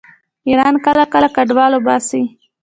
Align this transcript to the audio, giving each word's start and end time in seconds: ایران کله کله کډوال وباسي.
ایران 0.47 0.73
کله 0.85 1.03
کله 1.13 1.27
کډوال 1.35 1.71
وباسي. 1.75 2.21